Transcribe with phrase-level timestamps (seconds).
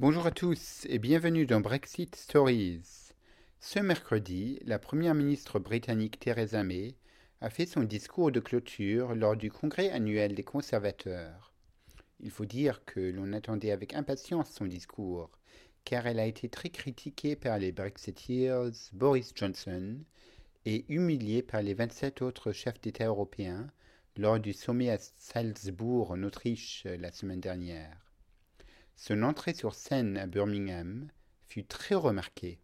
[0.00, 2.82] Bonjour à tous et bienvenue dans Brexit Stories.
[3.60, 6.96] Ce mercredi, la première ministre britannique Theresa May
[7.40, 11.52] a fait son discours de clôture lors du congrès annuel des conservateurs.
[12.18, 15.30] Il faut dire que l'on attendait avec impatience son discours,
[15.84, 20.00] car elle a été très critiquée par les Brexiteers Boris Johnson
[20.66, 23.70] et humiliée par les 27 autres chefs d'État européens
[24.16, 28.03] lors du sommet à Salzbourg en Autriche la semaine dernière.
[28.96, 31.08] Son entrée sur scène à Birmingham
[31.46, 32.60] fut très remarquée.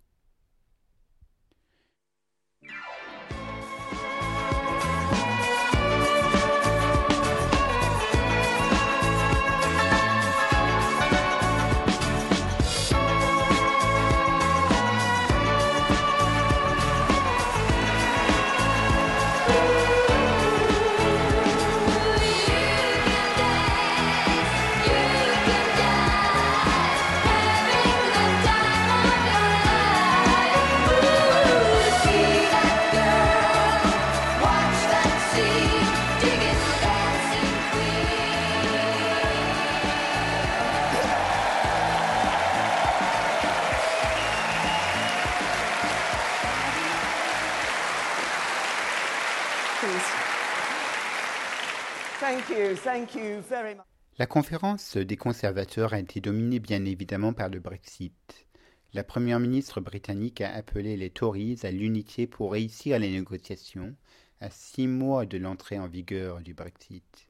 [54.18, 58.46] La conférence des conservateurs a été dominée bien évidemment par le Brexit.
[58.92, 63.94] La première ministre britannique a appelé les Tories à l'unité pour réussir les négociations
[64.40, 67.28] à six mois de l'entrée en vigueur du Brexit.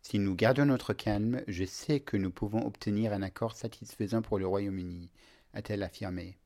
[0.00, 4.38] Si nous gardons notre calme, je sais que nous pouvons obtenir un accord satisfaisant pour
[4.38, 5.10] le Royaume-Uni,
[5.52, 6.38] a-t-elle affirmé.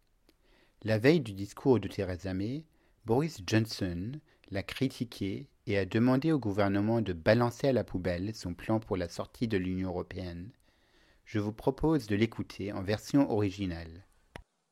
[0.83, 2.65] La veille du discours de Theresa May,
[3.05, 4.13] Boris Johnson
[4.51, 8.97] l'a critiqué et a demandé au gouvernement de balancer à la poubelle son plan pour
[8.97, 10.51] la sortie de l'Union européenne.
[11.27, 14.07] Je vous propose de l'écouter en version originale.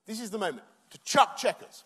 [0.07, 1.85] This is the moment to chuck checkers.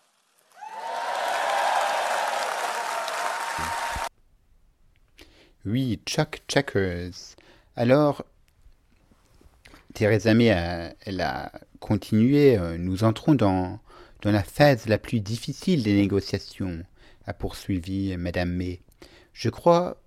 [5.65, 7.35] Oui, Chuck Checkers.
[7.75, 8.25] Alors,
[9.93, 12.57] Theresa May a, elle a continué.
[12.57, 13.79] Euh, nous entrons dans,
[14.23, 16.83] dans la phase la plus difficile des négociations,
[17.25, 18.81] a poursuivi Madame May.
[19.33, 20.01] Je crois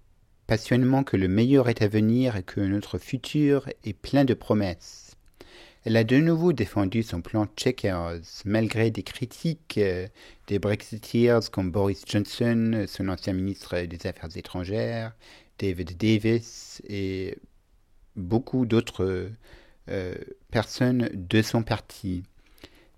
[0.47, 5.17] passionnément que le meilleur est à venir et que notre futur est plein de promesses.
[5.85, 10.09] Elle a de nouveau défendu son plan Checkers, malgré des critiques euh,
[10.47, 15.15] des Brexiteers comme Boris Johnson, son ancien ministre des Affaires étrangères,
[15.59, 17.37] David Davis et
[18.17, 19.31] beaucoup d'autres
[19.91, 20.15] euh,
[20.51, 22.23] personnes de son parti,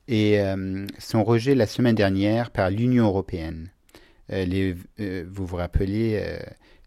[0.07, 3.71] et euh, son rejet la semaine dernière par l'Union européenne.
[4.33, 6.39] Euh, euh, vous vous rappelez, euh,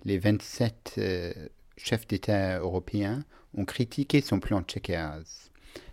[0.06, 1.00] les 27
[1.78, 3.24] chefs d'État européens
[3.56, 5.24] ont critiqué son plan Checkers.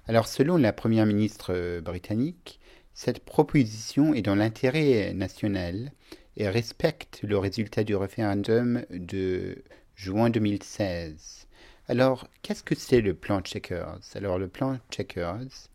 [0.06, 2.60] Alors selon la Première ministre britannique,
[2.94, 5.92] cette proposition est dans l'intérêt national
[6.36, 9.62] et respecte le résultat du référendum de
[9.94, 11.46] juin 2016.
[11.88, 15.68] Alors, qu'est-ce que c'est le plan Checkers Alors, le plan Checkers,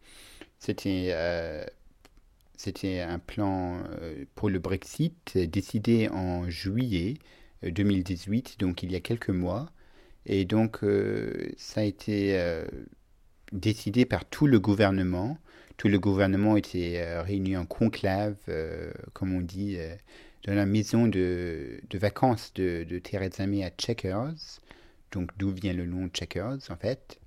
[0.59, 1.13] c'était
[2.61, 7.15] c'était un plan euh, pour le Brexit décidé en juillet
[7.63, 9.71] 2018, euh, donc il y a quelques mois.
[10.27, 12.39] Et donc euh, ça a été
[13.51, 15.39] décidé par tout le gouvernement.
[15.77, 18.35] Tout le gouvernement était réuni en conclave,
[19.13, 19.77] comme on dit,
[20.45, 24.61] dans la maison de, vacances de, de Theresa May à Checkers,
[25.11, 27.19] donc d'où vient le nom Checkers en fait.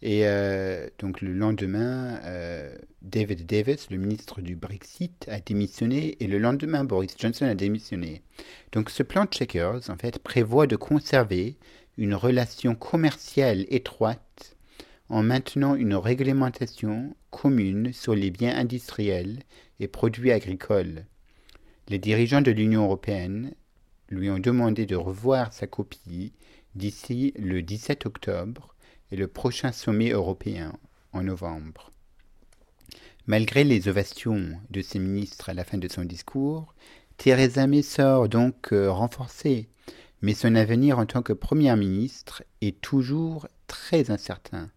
[0.00, 6.28] Et euh, donc le lendemain, euh, David Davis, le ministre du Brexit, a démissionné et
[6.28, 8.22] le lendemain, Boris Johnson a démissionné.
[8.72, 11.56] Donc ce plan de Checkers, en fait, prévoit de conserver
[11.96, 14.56] une relation commerciale étroite
[15.08, 19.40] en maintenant une réglementation commune sur les biens industriels
[19.80, 21.06] et produits agricoles.
[21.88, 23.52] Les dirigeants de l'Union européenne
[24.10, 26.32] lui ont demandé de revoir sa copie
[26.74, 28.74] d'ici le 17 octobre
[29.10, 30.72] et le prochain sommet européen
[31.12, 31.90] en novembre.
[33.26, 36.74] Malgré les ovations de ses ministres à la fin de son discours,
[37.18, 39.68] Theresa May sort donc euh, renforcée,
[40.22, 44.70] mais son avenir en tant que première ministre est toujours très incertain.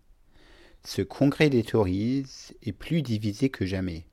[0.83, 2.25] Ce congrès des Tories
[2.63, 4.05] est plus divisé que jamais.